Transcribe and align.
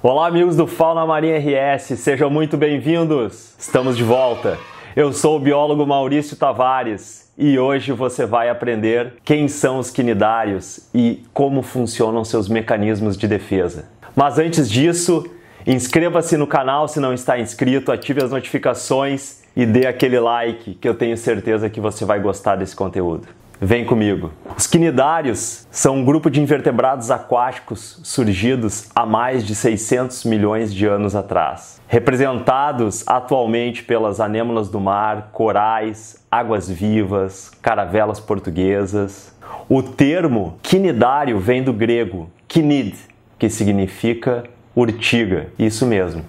Olá, 0.00 0.28
amigos 0.28 0.54
do 0.54 0.64
Fauna 0.68 1.04
Marinha 1.04 1.40
RS, 1.40 1.98
sejam 1.98 2.30
muito 2.30 2.56
bem-vindos! 2.56 3.56
Estamos 3.58 3.96
de 3.96 4.04
volta. 4.04 4.56
Eu 4.94 5.12
sou 5.12 5.36
o 5.36 5.40
biólogo 5.40 5.84
Maurício 5.84 6.36
Tavares 6.36 7.32
e 7.36 7.58
hoje 7.58 7.90
você 7.90 8.24
vai 8.24 8.48
aprender 8.48 9.14
quem 9.24 9.48
são 9.48 9.80
os 9.80 9.90
quinidários 9.90 10.88
e 10.94 11.24
como 11.34 11.62
funcionam 11.62 12.24
seus 12.24 12.48
mecanismos 12.48 13.16
de 13.16 13.26
defesa. 13.26 13.86
Mas 14.14 14.38
antes 14.38 14.70
disso, 14.70 15.28
inscreva-se 15.66 16.36
no 16.36 16.46
canal 16.46 16.86
se 16.86 17.00
não 17.00 17.12
está 17.12 17.36
inscrito, 17.36 17.90
ative 17.90 18.22
as 18.22 18.30
notificações 18.30 19.42
e 19.56 19.66
dê 19.66 19.88
aquele 19.88 20.20
like 20.20 20.74
que 20.74 20.88
eu 20.88 20.94
tenho 20.94 21.16
certeza 21.16 21.68
que 21.68 21.80
você 21.80 22.04
vai 22.04 22.20
gostar 22.20 22.54
desse 22.54 22.76
conteúdo. 22.76 23.26
Vem 23.60 23.84
comigo. 23.84 24.30
Os 24.56 24.68
quinidários 24.68 25.66
são 25.68 25.96
um 25.96 26.04
grupo 26.04 26.30
de 26.30 26.40
invertebrados 26.40 27.10
aquáticos 27.10 27.98
surgidos 28.04 28.88
há 28.94 29.04
mais 29.04 29.44
de 29.44 29.52
600 29.52 30.24
milhões 30.24 30.72
de 30.72 30.86
anos 30.86 31.16
atrás, 31.16 31.80
representados 31.88 33.02
atualmente 33.04 33.82
pelas 33.82 34.20
anêmonas 34.20 34.68
do 34.68 34.78
mar, 34.78 35.30
corais, 35.32 36.24
águas-vivas, 36.30 37.50
caravelas 37.60 38.20
portuguesas. 38.20 39.34
O 39.68 39.82
termo 39.82 40.56
quinidário 40.62 41.40
vem 41.40 41.60
do 41.60 41.72
grego 41.72 42.30
kinid, 42.46 42.94
que 43.36 43.50
significa 43.50 44.44
urtiga, 44.78 45.48
isso 45.58 45.84
mesmo. 45.84 46.22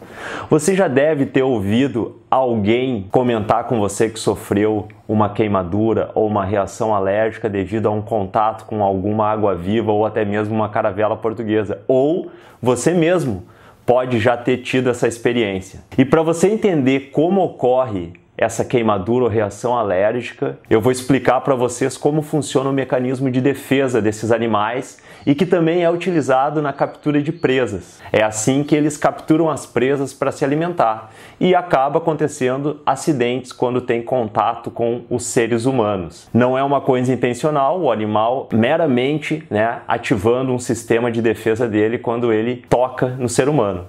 Você 0.50 0.74
já 0.76 0.88
deve 0.88 1.28
ter 1.28 1.44
ouvido 1.44 2.20
alguém 2.32 3.06
comentar 3.12 3.66
com 3.66 3.80
você 3.80 4.10
que 4.10 4.20
sofreu 4.20 4.88
uma 5.08 5.30
queimadura 5.30 6.10
ou 6.16 6.26
uma 6.26 6.44
reação 6.44 6.96
alérgica 6.96 7.48
devido 7.48 7.88
a 7.88 7.92
um 7.92 8.02
contato 8.02 8.66
com 8.66 8.84
alguma 8.84 9.28
água 9.28 9.54
viva 9.54 9.92
ou 9.92 10.04
até 10.04 10.26
mesmo 10.26 10.56
uma 10.56 10.68
caravela 10.68 11.16
portuguesa, 11.16 11.82
ou 11.88 12.32
você 12.60 12.92
mesmo 12.92 13.44
pode 13.86 14.20
já 14.20 14.36
ter 14.36 14.58
tido 14.58 14.90
essa 14.90 15.08
experiência. 15.08 15.82
E 15.96 16.04
para 16.04 16.24
você 16.24 16.48
entender 16.48 17.12
como 17.12 17.42
ocorre 17.42 18.14
essa 18.40 18.64
queimadura 18.64 19.26
ou 19.26 19.30
reação 19.30 19.78
alérgica, 19.78 20.58
eu 20.70 20.80
vou 20.80 20.94
explicar 20.94 21.42
para 21.42 21.56
vocês 21.56 21.98
como 21.98 22.22
funciona 22.22 22.70
o 22.70 22.74
mecanismo 22.74 23.30
de 23.30 23.42
defesa 23.42 24.02
desses 24.02 24.32
animais 24.32 24.98
e 25.26 25.36
que 25.36 25.46
também 25.46 25.84
é 25.84 25.92
utilizado 25.92 26.62
na 26.62 26.72
captura 26.72 27.22
de 27.22 27.34
presas. 27.34 28.00
É 28.14 28.24
assim 28.24 28.64
que 28.64 28.74
eles 28.74 28.96
capturam 28.96 29.50
as 29.50 29.66
presas 29.66 30.14
para 30.14 30.32
se 30.32 30.46
alimentar 30.46 31.12
e 31.38 31.54
acaba 31.54 32.00
acontecendo 32.00 32.80
acidentes 32.86 33.52
quando 33.52 33.82
tem 33.82 34.02
contato 34.02 34.72
com 34.72 35.02
os 35.10 35.26
seres 35.26 35.66
humanos. 35.66 36.30
Não 36.34 36.58
é 36.58 36.64
uma 36.64 36.80
coisa 36.80 37.12
intencional, 37.14 37.82
o 37.82 37.92
animal 37.92 38.48
meramente 38.54 39.44
né, 39.50 39.80
ativando 39.86 40.54
um 40.54 40.60
sistema 40.60 41.12
de 41.12 41.22
defesa 41.22 41.68
dele 41.68 41.98
quando 41.98 42.32
ele 42.32 42.64
toca 42.70 43.08
no 43.08 43.28
ser 43.28 43.50
humano. 43.50 43.86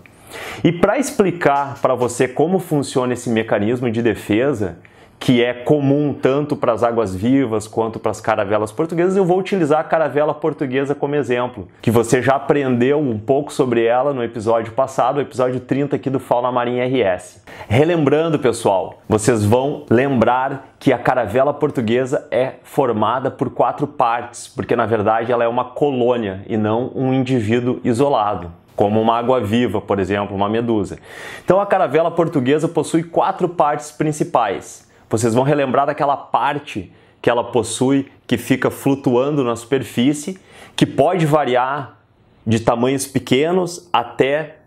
E 0.62 0.72
para 0.72 0.98
explicar 0.98 1.78
para 1.80 1.94
você 1.94 2.28
como 2.28 2.58
funciona 2.58 3.12
esse 3.12 3.30
mecanismo 3.30 3.90
de 3.90 4.02
defesa, 4.02 4.78
que 5.20 5.44
é 5.44 5.52
comum 5.52 6.14
tanto 6.14 6.56
para 6.56 6.72
as 6.72 6.82
águas 6.82 7.14
vivas 7.14 7.68
quanto 7.68 8.00
para 8.00 8.10
as 8.10 8.22
caravelas 8.22 8.72
portuguesas, 8.72 9.18
eu 9.18 9.24
vou 9.24 9.38
utilizar 9.38 9.78
a 9.78 9.84
caravela 9.84 10.32
portuguesa 10.32 10.94
como 10.94 11.14
exemplo, 11.14 11.68
que 11.82 11.90
você 11.90 12.22
já 12.22 12.36
aprendeu 12.36 12.98
um 12.98 13.18
pouco 13.18 13.52
sobre 13.52 13.84
ela 13.84 14.14
no 14.14 14.24
episódio 14.24 14.72
passado, 14.72 15.18
o 15.18 15.20
episódio 15.20 15.60
30 15.60 15.94
aqui 15.94 16.08
do 16.08 16.18
Fauna 16.18 16.50
Marinha 16.50 16.86
RS. 16.86 17.44
Relembrando, 17.68 18.38
pessoal, 18.38 19.02
vocês 19.06 19.44
vão 19.44 19.84
lembrar 19.90 20.70
que 20.78 20.90
a 20.90 20.98
caravela 20.98 21.52
portuguesa 21.52 22.26
é 22.30 22.54
formada 22.62 23.30
por 23.30 23.50
quatro 23.50 23.86
partes, 23.86 24.48
porque 24.48 24.74
na 24.74 24.86
verdade 24.86 25.30
ela 25.30 25.44
é 25.44 25.48
uma 25.48 25.66
colônia 25.66 26.42
e 26.48 26.56
não 26.56 26.90
um 26.94 27.12
indivíduo 27.12 27.78
isolado 27.84 28.59
como 28.76 29.00
uma 29.00 29.18
água-viva, 29.18 29.80
por 29.80 29.98
exemplo, 29.98 30.34
uma 30.34 30.48
medusa. 30.48 30.98
Então 31.44 31.60
a 31.60 31.66
caravela 31.66 32.10
portuguesa 32.10 32.68
possui 32.68 33.02
quatro 33.02 33.48
partes 33.48 33.90
principais. 33.90 34.88
Vocês 35.08 35.34
vão 35.34 35.44
relembrar 35.44 35.86
daquela 35.86 36.16
parte 36.16 36.92
que 37.20 37.28
ela 37.28 37.44
possui 37.44 38.10
que 38.26 38.38
fica 38.38 38.70
flutuando 38.70 39.44
na 39.44 39.56
superfície, 39.56 40.38
que 40.74 40.86
pode 40.86 41.26
variar 41.26 41.98
de 42.46 42.60
tamanhos 42.60 43.06
pequenos 43.06 43.88
até 43.92 44.59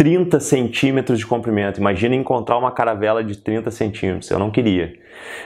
30 0.00 0.40
centímetros 0.40 1.18
de 1.18 1.26
comprimento. 1.26 1.78
Imagina 1.78 2.14
encontrar 2.14 2.56
uma 2.56 2.70
caravela 2.70 3.22
de 3.22 3.36
30 3.36 3.70
centímetros. 3.70 4.30
Eu 4.30 4.38
não 4.38 4.50
queria. 4.50 4.94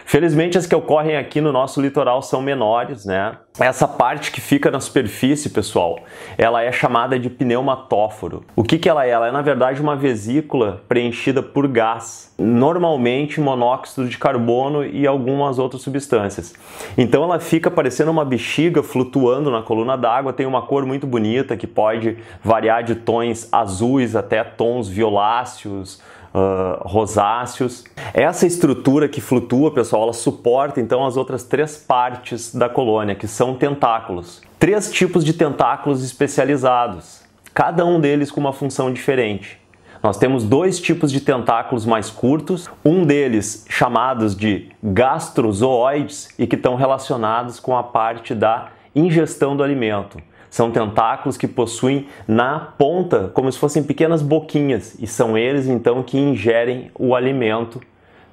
Felizmente, 0.05 0.57
as 0.57 0.65
que 0.65 0.77
ocorrem 0.77 1.17
aqui 1.17 1.41
no 1.41 1.51
nosso 1.51 1.81
litoral 1.81 2.23
são 2.23 2.41
menores, 2.41 3.05
né? 3.05 3.37
Essa 3.59 3.87
parte 3.87 4.33
que 4.33 4.41
fica 4.41 4.69
na 4.69 4.81
superfície, 4.81 5.49
pessoal, 5.49 6.01
ela 6.37 6.63
é 6.63 6.73
chamada 6.73 7.19
de 7.19 7.31
pneumatóforo. 7.31 8.45
O 8.57 8.65
que, 8.65 8.79
que 8.79 8.89
ela 8.89 9.07
é? 9.07 9.11
Ela 9.11 9.29
é, 9.29 9.33
na 9.33 9.43
verdade, 9.43 9.81
uma 9.81 9.95
vesícula 9.95 10.83
preenchida 10.89 11.41
por 11.41 11.69
gás, 11.69 12.35
normalmente 12.37 13.41
monóxido 13.41 14.09
de 14.09 14.19
carbono 14.19 14.85
e 14.85 15.07
algumas 15.07 15.61
outras 15.61 15.83
substâncias. 15.83 16.53
Então, 16.99 17.23
ela 17.23 17.39
fica 17.39 17.71
parecendo 17.71 18.11
uma 18.11 18.25
bexiga 18.25 18.83
flutuando 18.83 19.53
na 19.53 19.63
coluna 19.63 19.97
d'água, 19.97 20.33
tem 20.33 20.47
uma 20.47 20.63
cor 20.63 20.85
muito 20.85 21.07
bonita 21.07 21.57
que 21.57 21.67
pode 21.67 22.19
variar 22.43 22.83
de 22.83 22.97
tons 22.97 23.49
azuis 23.53 24.17
até 24.17 24.44
tons 24.45 24.89
violáceos, 24.89 26.01
uh, 26.35 26.87
rosáceos. 26.87 27.85
Essa 28.13 28.47
estrutura 28.47 29.09
que 29.09 29.21
flutua, 29.21 29.71
pessoal, 29.71 30.03
ela 30.05 30.13
suporta 30.13 30.81
então 30.81 31.07
as 31.07 31.17
outras 31.17 31.45
três 31.45 31.77
partes 31.77 32.55
da 32.55 32.69
colônia, 32.69 33.15
que 33.15 33.29
são 33.29 33.55
tentáculos. 33.55 34.43
Três 34.59 34.91
tipos 34.91 35.25
de 35.25 35.33
tentáculos 35.33 36.03
especializados, 36.03 37.23
cada 37.53 37.85
um 37.85 38.01
deles 38.01 38.31
com 38.31 38.41
uma 38.41 38.53
função 38.53 38.93
diferente. 38.93 39.63
Nós 40.03 40.19
temos 40.19 40.45
dois 40.45 40.79
tipos 40.79 41.11
de 41.11 41.19
tentáculos 41.19 41.87
mais 41.87 42.11
curtos, 42.11 42.69
um 42.85 43.07
deles 43.07 43.65
chamados 43.71 44.37
de 44.37 44.69
gastrozooides 44.83 46.29
e 46.39 46.47
que 46.47 46.57
estão 46.57 46.75
relacionados 46.75 47.59
com 47.59 47.75
a 47.75 47.83
parte 47.83 48.35
da 48.35 48.69
ingestão 48.95 49.57
do 49.57 49.63
alimento. 49.63 50.19
São 50.55 50.71
tentáculos 50.71 51.37
que 51.37 51.49
possuem 51.49 52.07
na 52.29 52.61
ponta 52.61 53.29
como 53.35 53.51
se 53.51 53.59
fossem 53.59 53.83
pequenas 53.83 54.23
boquinhas 54.23 54.97
e 55.01 55.05
são 55.05 55.37
eles 55.37 55.67
então 55.67 56.01
que 56.01 56.17
ingerem 56.17 56.93
o 56.97 57.17
alimento 57.17 57.81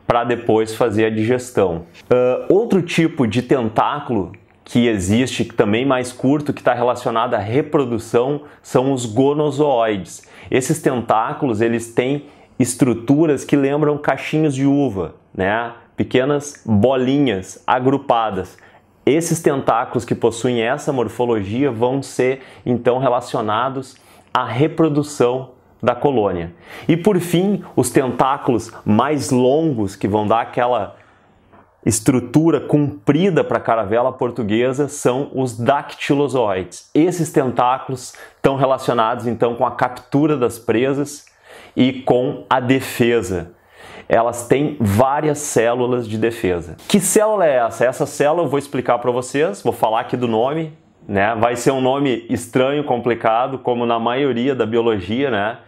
para 0.06 0.24
depois 0.24 0.76
fazer 0.76 1.06
a 1.06 1.09
digestão. 1.09 1.78
Uh, 2.04 2.54
outro 2.54 2.84
tipo 2.84 3.26
de 3.26 3.42
tentáculo 3.42 4.34
que 4.64 4.88
existe, 4.88 5.46
também 5.46 5.84
mais 5.84 6.12
curto, 6.12 6.54
que 6.54 6.62
está 6.62 6.76
relacionado 6.76 7.34
à 7.34 7.40
reprodução, 7.40 8.42
são 8.62 8.94
os 8.94 9.08
gonozoides. 9.08 10.22
Esses 10.52 10.80
tentáculos 10.80 11.59
eles 11.59 11.92
têm 11.92 12.28
estruturas 12.59 13.44
que 13.44 13.56
lembram 13.56 13.98
cachinhos 13.98 14.53
de 14.53 14.68
uva, 14.68 15.16
né? 15.34 15.72
pequenas 15.98 16.62
bolinhas 16.64 17.64
agrupadas. 17.66 18.59
Esses 19.06 19.41
tentáculos 19.41 20.06
que 20.06 20.13
possuem 20.13 20.62
essa 20.62 20.94
morfologia 20.94 21.72
vão 21.72 22.03
ser 22.03 22.41
então 22.66 23.00
relacionados 23.00 23.95
à 24.34 24.45
reprodução 24.45 25.51
da 25.81 25.95
colônia. 25.95 26.53
E 26.88 26.95
por 26.95 27.19
fim, 27.19 27.63
os 27.75 27.90
tentáculos 27.90 28.72
mais 28.85 29.31
longos 29.31 29.95
que 29.95 30.07
vão 30.07 30.28
dar 30.28 30.41
aquela 30.41 30.95
estrutura 31.84 32.59
comprida 32.59 33.44
para 33.44 33.57
a 33.57 33.61
caravela 33.61 34.13
portuguesa 34.13 34.88
são 34.88 35.31
os 35.34 35.57
dactilozoides. 35.57 36.91
Esses 36.94 37.31
tentáculos 37.31 38.13
estão 38.35 38.56
relacionados 38.56 39.25
então 39.25 39.56
com 39.56 39.66
a 39.66 39.72
captura 39.72 40.38
das 40.38 40.59
presas 40.59 41.25
e 41.75 41.94
com 41.94 42.45
a 42.47 42.59
defesa 42.59 43.53
elas 44.11 44.45
têm 44.45 44.75
várias 44.77 45.38
células 45.38 46.05
de 46.05 46.17
defesa. 46.17 46.75
Que 46.85 46.99
célula 46.99 47.45
é 47.45 47.55
essa? 47.55 47.85
Essa 47.85 48.05
célula 48.05 48.44
eu 48.44 48.49
vou 48.49 48.59
explicar 48.59 48.99
para 48.99 49.09
vocês, 49.09 49.63
vou 49.63 49.72
falar 49.72 50.01
aqui 50.01 50.17
do 50.17 50.27
nome, 50.27 50.73
né? 51.07 51.33
Vai 51.39 51.55
ser 51.55 51.72
um 51.72 51.79
nome 51.79 52.25
estranho, 52.29 52.84
complicado, 52.84 53.58
como 53.58 53.85
na 53.85 53.97
maioria 53.97 54.53
da 54.53 54.66
biologia, 54.66 55.31
né? 55.31 55.59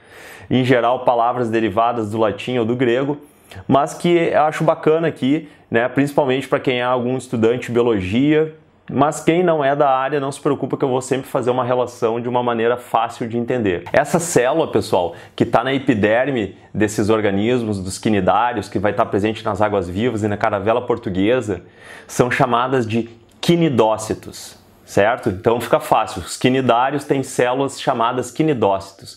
Em 0.51 0.65
geral, 0.65 1.05
palavras 1.05 1.49
derivadas 1.49 2.11
do 2.11 2.17
latim 2.17 2.57
ou 2.57 2.65
do 2.65 2.75
grego, 2.75 3.17
mas 3.65 3.93
que 3.93 4.09
eu 4.09 4.41
acho 4.41 4.65
bacana 4.65 5.07
aqui, 5.07 5.47
né? 5.71 5.87
Principalmente 5.87 6.45
para 6.45 6.59
quem 6.59 6.81
é 6.81 6.83
algum 6.83 7.15
estudante 7.15 7.67
de 7.67 7.71
biologia, 7.71 8.53
mas 8.89 9.23
quem 9.23 9.43
não 9.43 9.63
é 9.63 9.75
da 9.75 9.89
área, 9.89 10.19
não 10.19 10.31
se 10.31 10.39
preocupa 10.39 10.75
que 10.75 10.83
eu 10.83 10.89
vou 10.89 11.01
sempre 11.01 11.27
fazer 11.27 11.49
uma 11.49 11.63
relação 11.63 12.19
de 12.19 12.27
uma 12.27 12.43
maneira 12.43 12.75
fácil 12.75 13.27
de 13.27 13.37
entender. 13.37 13.85
Essa 13.93 14.19
célula, 14.19 14.67
pessoal, 14.67 15.15
que 15.35 15.43
está 15.43 15.63
na 15.63 15.73
epiderme 15.73 16.57
desses 16.73 17.09
organismos, 17.09 17.81
dos 17.81 17.97
quinidários, 17.97 18.67
que 18.67 18.79
vai 18.79 18.91
estar 18.91 19.05
tá 19.05 19.09
presente 19.09 19.43
nas 19.43 19.61
águas 19.61 19.87
vivas 19.87 20.23
e 20.23 20.27
na 20.27 20.35
caravela 20.35 20.85
portuguesa, 20.85 21.61
são 22.07 22.29
chamadas 22.29 22.85
de 22.85 23.09
quinidócitos 23.39 24.61
certo? 24.85 25.29
Então 25.29 25.59
fica 25.59 25.79
fácil. 25.79 26.21
Os 26.21 26.37
quinidários 26.37 27.03
têm 27.03 27.23
células 27.23 27.81
chamadas 27.81 28.29
quinidócitos. 28.29 29.15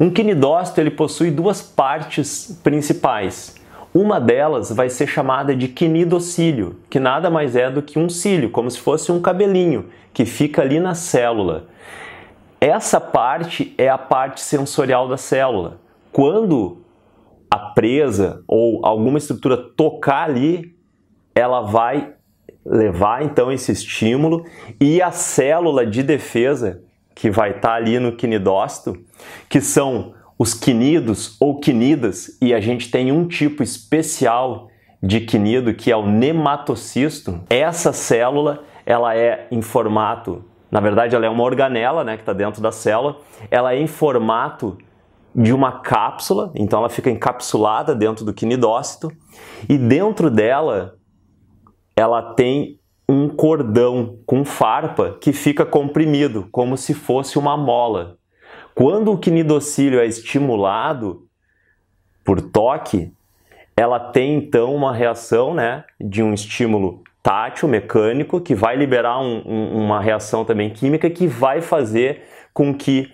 Um 0.00 0.08
quinidócito 0.08 0.80
ele 0.80 0.90
possui 0.90 1.30
duas 1.30 1.60
partes 1.60 2.58
principais. 2.62 3.57
Uma 3.92 4.20
delas 4.20 4.70
vai 4.70 4.90
ser 4.90 5.06
chamada 5.06 5.56
de 5.56 5.68
quinidocílio, 5.68 6.76
que 6.90 7.00
nada 7.00 7.30
mais 7.30 7.56
é 7.56 7.70
do 7.70 7.82
que 7.82 7.98
um 7.98 8.08
cílio, 8.08 8.50
como 8.50 8.70
se 8.70 8.78
fosse 8.78 9.10
um 9.10 9.20
cabelinho 9.20 9.86
que 10.12 10.24
fica 10.24 10.62
ali 10.62 10.78
na 10.78 10.94
célula. 10.94 11.66
essa 12.60 13.00
parte 13.00 13.74
é 13.78 13.88
a 13.88 13.96
parte 13.96 14.40
sensorial 14.40 15.08
da 15.08 15.16
célula. 15.16 15.78
Quando 16.12 16.82
a 17.50 17.58
presa 17.58 18.42
ou 18.46 18.84
alguma 18.84 19.16
estrutura 19.16 19.56
tocar 19.56 20.28
ali, 20.28 20.74
ela 21.34 21.62
vai 21.62 22.14
levar 22.66 23.22
então 23.22 23.50
esse 23.50 23.72
estímulo 23.72 24.44
e 24.80 25.00
a 25.00 25.10
célula 25.10 25.86
de 25.86 26.02
defesa 26.02 26.82
que 27.14 27.30
vai 27.30 27.50
estar 27.50 27.70
tá 27.70 27.74
ali 27.74 27.98
no 27.98 28.12
quinidócito, 28.12 28.96
que 29.48 29.60
são 29.60 30.14
os 30.38 30.54
quinidos 30.54 31.36
ou 31.40 31.58
quinidas, 31.58 32.38
e 32.40 32.54
a 32.54 32.60
gente 32.60 32.90
tem 32.90 33.10
um 33.10 33.26
tipo 33.26 33.62
especial 33.62 34.68
de 35.02 35.20
quinido 35.20 35.74
que 35.74 35.90
é 35.90 35.96
o 35.96 36.06
nematocisto. 36.06 37.40
Essa 37.50 37.92
célula, 37.92 38.62
ela 38.86 39.16
é 39.16 39.48
em 39.50 39.60
formato, 39.60 40.44
na 40.70 40.80
verdade 40.80 41.16
ela 41.16 41.26
é 41.26 41.28
uma 41.28 41.42
organela, 41.42 42.04
né, 42.04 42.16
que 42.16 42.22
está 42.22 42.32
dentro 42.32 42.62
da 42.62 42.70
célula, 42.70 43.18
ela 43.50 43.74
é 43.74 43.80
em 43.80 43.86
formato 43.86 44.78
de 45.34 45.52
uma 45.52 45.80
cápsula, 45.80 46.52
então 46.54 46.78
ela 46.78 46.88
fica 46.88 47.10
encapsulada 47.10 47.94
dentro 47.94 48.24
do 48.24 48.32
quinidócito, 48.32 49.12
e 49.68 49.76
dentro 49.76 50.30
dela 50.30 50.94
ela 51.96 52.34
tem 52.34 52.78
um 53.08 53.28
cordão 53.28 54.18
com 54.26 54.44
farpa 54.44 55.16
que 55.20 55.32
fica 55.32 55.64
comprimido, 55.64 56.46
como 56.52 56.76
se 56.76 56.92
fosse 56.92 57.38
uma 57.38 57.56
mola. 57.56 58.17
Quando 58.78 59.10
o 59.10 59.18
quinidocílio 59.18 59.98
é 59.98 60.06
estimulado 60.06 61.26
por 62.24 62.40
toque, 62.40 63.12
ela 63.76 63.98
tem 63.98 64.36
então 64.36 64.72
uma 64.72 64.94
reação 64.94 65.52
né, 65.52 65.82
de 66.00 66.22
um 66.22 66.32
estímulo 66.32 67.02
tátil, 67.20 67.68
mecânico, 67.68 68.40
que 68.40 68.54
vai 68.54 68.76
liberar 68.76 69.18
um, 69.18 69.42
um, 69.44 69.84
uma 69.84 70.00
reação 70.00 70.44
também 70.44 70.70
química 70.70 71.10
que 71.10 71.26
vai 71.26 71.60
fazer 71.60 72.22
com 72.54 72.72
que, 72.72 73.12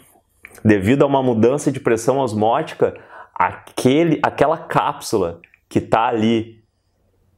devido 0.62 1.02
a 1.02 1.06
uma 1.06 1.22
mudança 1.22 1.72
de 1.72 1.80
pressão 1.80 2.18
osmótica, 2.18 2.94
aquele, 3.34 4.20
aquela 4.22 4.58
cápsula 4.58 5.40
que 5.66 5.78
está 5.78 6.08
ali 6.08 6.62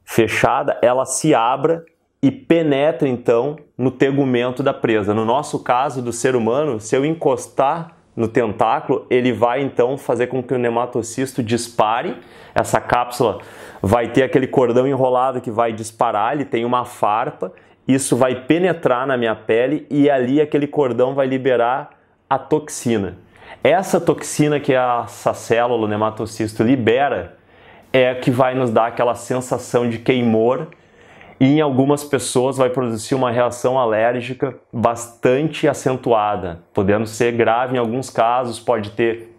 fechada, 0.03 0.77
ela 0.81 1.05
se 1.05 1.33
abra 1.33 1.85
e 2.21 2.29
penetra 2.29 3.07
então 3.07 3.55
no 3.77 3.89
tegumento 3.89 4.61
da 4.61 4.73
presa. 4.73 5.13
No 5.13 5.23
nosso 5.23 5.63
caso 5.63 6.01
do 6.01 6.11
ser 6.11 6.35
humano, 6.35 6.77
se 6.81 6.93
eu 6.93 7.05
encostar 7.05 7.96
no 8.17 8.27
tentáculo, 8.27 9.05
ele 9.11 9.31
vai 9.31 9.61
então 9.61 9.95
fazer 9.95 10.25
com 10.25 10.41
que 10.41 10.51
o 10.51 10.57
nematocisto 10.57 11.43
dispare. 11.43 12.17
Essa 12.55 12.81
cápsula 12.81 13.37
vai 13.79 14.07
ter 14.07 14.23
aquele 14.23 14.47
cordão 14.47 14.87
enrolado 14.87 15.39
que 15.39 15.51
vai 15.51 15.71
disparar, 15.71 16.33
ele 16.33 16.43
tem 16.43 16.65
uma 16.65 16.83
farpa, 16.83 17.53
isso 17.87 18.17
vai 18.17 18.33
penetrar 18.33 19.05
na 19.05 19.15
minha 19.15 19.35
pele 19.35 19.85
e 19.87 20.09
ali 20.09 20.41
aquele 20.41 20.65
cordão 20.65 21.13
vai 21.13 21.27
liberar 21.27 21.91
a 22.27 22.39
toxina. 22.39 23.17
Essa 23.63 24.01
toxina 24.01 24.59
que 24.59 24.73
essa 24.73 25.33
célula, 25.35 25.85
o 25.85 25.87
nematocisto, 25.87 26.63
libera 26.63 27.37
é 27.93 28.15
que 28.15 28.31
vai 28.31 28.55
nos 28.55 28.71
dar 28.71 28.87
aquela 28.87 29.13
sensação 29.13 29.87
de 29.87 29.99
queimor 29.99 30.67
e 31.39 31.57
em 31.57 31.61
algumas 31.61 32.03
pessoas 32.03 32.57
vai 32.57 32.69
produzir 32.69 33.15
uma 33.15 33.31
reação 33.31 33.79
alérgica 33.79 34.55
bastante 34.71 35.67
acentuada, 35.67 36.59
podendo 36.73 37.05
ser 37.05 37.31
grave 37.33 37.75
em 37.75 37.79
alguns 37.79 38.09
casos, 38.09 38.59
pode 38.59 38.91
ter 38.91 39.35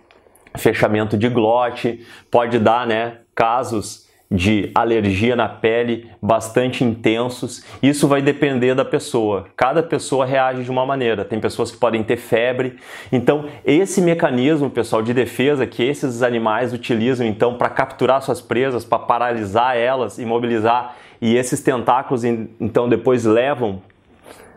fechamento 0.57 1.17
de 1.17 1.29
glote, 1.29 2.07
pode 2.31 2.59
dar, 2.59 2.87
né, 2.87 3.19
casos 3.35 4.08
de 4.31 4.71
alergia 4.75 5.35
na 5.35 5.49
pele 5.49 6.11
bastante 6.21 6.85
intensos. 6.85 7.65
Isso 7.83 8.07
vai 8.07 8.21
depender 8.21 8.75
da 8.75 8.85
pessoa. 8.85 9.47
Cada 9.57 9.83
pessoa 9.83 10.27
reage 10.27 10.65
de 10.65 10.71
uma 10.71 10.85
maneira. 10.85 11.25
Tem 11.25 11.41
pessoas 11.41 11.71
que 11.71 11.79
podem 11.79 12.03
ter 12.03 12.19
febre. 12.19 12.77
Então, 13.11 13.47
esse 13.65 14.03
mecanismo, 14.03 14.69
pessoal, 14.69 15.03
de 15.03 15.15
defesa 15.15 15.67
que 15.67 15.83
esses 15.83 16.23
animais 16.23 16.75
utilizam 16.75 17.27
então 17.27 17.55
para 17.55 17.71
capturar 17.71 18.21
suas 18.21 18.41
presas, 18.41 18.85
para 18.85 18.99
paralisar 18.99 19.77
elas, 19.77 20.19
imobilizar 20.19 20.95
e 21.21 21.37
esses 21.37 21.61
tentáculos 21.61 22.25
então 22.25 22.89
depois 22.89 23.25
levam 23.25 23.83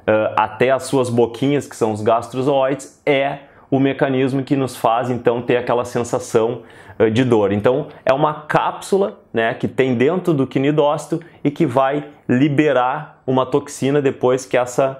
uh, 0.01 0.33
até 0.35 0.71
as 0.71 0.83
suas 0.83 1.09
boquinhas, 1.09 1.67
que 1.67 1.75
são 1.75 1.91
os 1.91 2.01
gastrozoides, 2.01 3.01
é 3.05 3.39
o 3.69 3.79
mecanismo 3.79 4.43
que 4.43 4.55
nos 4.55 4.75
faz 4.75 5.09
então 5.09 5.41
ter 5.41 5.57
aquela 5.57 5.85
sensação 5.85 6.63
de 7.09 7.23
dor. 7.23 7.51
Então 7.51 7.87
é 8.05 8.13
uma 8.13 8.33
cápsula 8.33 9.19
né, 9.33 9.53
que 9.53 9.67
tem 9.67 9.95
dentro 9.95 10.33
do 10.33 10.45
quinidócito 10.45 11.19
e 11.43 11.49
que 11.49 11.65
vai 11.65 12.05
liberar 12.27 13.21
uma 13.25 13.45
toxina 13.45 14.01
depois 14.01 14.45
que 14.45 14.57
essa 14.57 14.99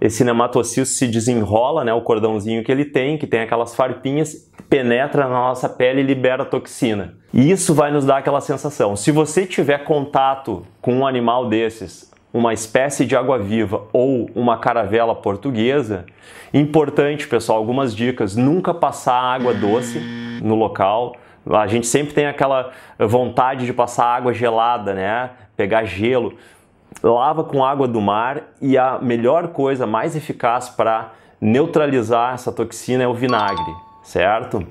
esse 0.00 0.24
nematocisto 0.24 0.94
se 0.94 1.06
desenrola, 1.06 1.84
né, 1.84 1.94
o 1.94 2.00
cordãozinho 2.00 2.62
que 2.62 2.70
ele 2.70 2.84
tem, 2.84 3.16
que 3.16 3.26
tem 3.26 3.40
aquelas 3.40 3.74
farpinhas, 3.74 4.50
penetra 4.68 5.22
na 5.22 5.34
nossa 5.34 5.68
pele 5.68 6.00
e 6.00 6.04
libera 6.04 6.44
toxina. 6.44 7.14
E 7.32 7.50
isso 7.50 7.72
vai 7.72 7.90
nos 7.90 8.04
dar 8.04 8.18
aquela 8.18 8.40
sensação. 8.40 8.96
Se 8.96 9.10
você 9.10 9.46
tiver 9.46 9.78
contato 9.84 10.66
com 10.82 10.94
um 10.94 11.06
animal 11.06 11.48
desses, 11.48 12.12
uma 12.32 12.52
espécie 12.52 13.06
de 13.06 13.14
água-viva 13.14 13.84
ou 13.92 14.28
uma 14.34 14.58
caravela 14.58 15.14
portuguesa, 15.14 16.04
importante, 16.52 17.28
pessoal, 17.28 17.58
algumas 17.58 17.94
dicas: 17.94 18.34
nunca 18.34 18.74
passar 18.74 19.14
água 19.14 19.54
doce 19.54 20.00
no 20.42 20.56
local. 20.56 21.14
A 21.50 21.66
gente 21.66 21.86
sempre 21.86 22.14
tem 22.14 22.26
aquela 22.26 22.72
vontade 22.98 23.66
de 23.66 23.72
passar 23.72 24.06
água 24.06 24.32
gelada, 24.32 24.94
né? 24.94 25.30
Pegar 25.56 25.84
gelo 25.84 26.34
lava 27.02 27.44
com 27.44 27.64
água 27.64 27.88
do 27.88 28.00
mar 28.00 28.42
e 28.60 28.78
a 28.78 28.98
melhor 28.98 29.48
coisa, 29.48 29.86
mais 29.86 30.14
eficaz 30.14 30.68
para 30.68 31.12
neutralizar 31.40 32.34
essa 32.34 32.52
toxina 32.52 33.02
é 33.02 33.08
o 33.08 33.14
vinagre, 33.14 33.74
certo? 34.02 34.66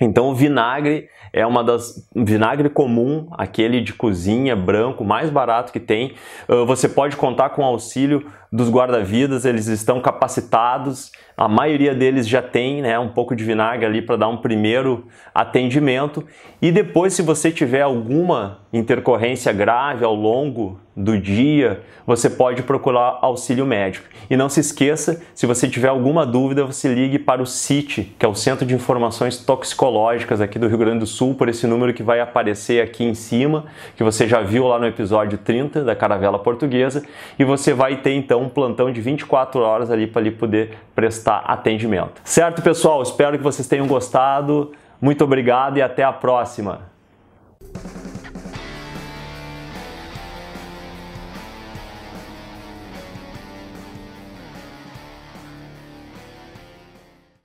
Então 0.00 0.28
o 0.28 0.34
vinagre 0.34 1.08
é 1.32 1.46
uma 1.46 1.62
das 1.62 2.08
vinagre 2.14 2.68
comum, 2.68 3.28
aquele 3.32 3.80
de 3.80 3.92
cozinha 3.92 4.56
branco, 4.56 5.04
mais 5.04 5.30
barato 5.30 5.72
que 5.72 5.80
tem. 5.80 6.14
Ah, 6.48 6.64
você 6.64 6.88
pode 6.88 7.16
contar 7.16 7.50
com 7.50 7.62
o 7.62 7.64
auxílio 7.64 8.26
dos 8.50 8.70
guarda-vidas, 8.70 9.44
eles 9.44 9.66
estão 9.66 10.00
capacitados. 10.00 11.12
A 11.36 11.48
maioria 11.48 11.94
deles 11.94 12.26
já 12.26 12.40
tem, 12.40 12.80
né, 12.80 12.98
um 12.98 13.08
pouco 13.08 13.36
de 13.36 13.44
vinagre 13.44 13.84
ali 13.84 14.00
para 14.00 14.16
dar 14.16 14.28
um 14.28 14.38
primeiro 14.38 15.04
atendimento. 15.34 16.24
E 16.62 16.72
depois, 16.72 17.12
se 17.12 17.20
você 17.20 17.50
tiver 17.50 17.82
alguma 17.82 18.60
intercorrência 18.72 19.52
grave 19.52 20.02
ao 20.02 20.14
longo 20.14 20.80
do 20.96 21.18
dia, 21.18 21.82
você 22.06 22.30
pode 22.30 22.62
procurar 22.62 23.18
auxílio 23.20 23.66
médico. 23.66 24.06
E 24.30 24.36
não 24.36 24.48
se 24.48 24.60
esqueça, 24.60 25.22
se 25.34 25.44
você 25.44 25.68
tiver 25.68 25.88
alguma 25.88 26.24
dúvida, 26.24 26.64
você 26.64 26.92
ligue 26.92 27.18
para 27.18 27.42
o 27.42 27.46
CIT, 27.46 28.14
que 28.18 28.24
é 28.24 28.28
o 28.28 28.34
Centro 28.34 28.64
de 28.64 28.74
Informações 28.74 29.36
Toxicológicas 29.36 30.40
aqui 30.40 30.58
do 30.58 30.66
Rio 30.68 30.78
Grande 30.78 31.00
do 31.00 31.06
Sul, 31.06 31.34
por 31.34 31.50
esse 31.50 31.66
número 31.66 31.92
que 31.92 32.02
vai 32.02 32.18
aparecer 32.18 32.82
aqui 32.82 33.04
em 33.04 33.12
cima, 33.12 33.66
que 33.94 34.02
você 34.02 34.26
já 34.26 34.40
viu 34.40 34.66
lá 34.66 34.78
no 34.78 34.86
episódio 34.86 35.36
30 35.36 35.84
da 35.84 35.94
Caravela 35.94 36.38
Portuguesa, 36.38 37.04
e 37.38 37.44
você 37.44 37.74
vai 37.74 37.96
ter 37.98 38.14
então 38.14 38.42
um 38.42 38.48
plantão 38.48 38.90
de 38.90 39.00
24 39.02 39.60
horas 39.60 39.90
ali 39.90 40.06
para 40.06 40.30
poder 40.32 40.78
prestar 41.26 41.38
atendimento. 41.38 42.20
Certo, 42.24 42.62
pessoal? 42.62 43.02
Espero 43.02 43.36
que 43.36 43.42
vocês 43.42 43.66
tenham 43.66 43.86
gostado. 43.86 44.72
Muito 45.00 45.24
obrigado 45.24 45.76
e 45.76 45.82
até 45.82 46.04
a 46.04 46.12
próxima. 46.12 46.82